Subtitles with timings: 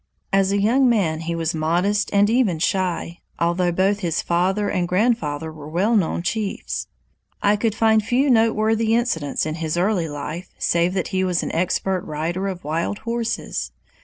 [0.33, 4.87] As a young man he was modest and even shy, although both his father and
[4.87, 6.87] grandfather were well known chiefs.
[7.43, 11.51] I could find few noteworthy incidents in his early life, save that he was an
[11.53, 13.71] expert rider of wild horses.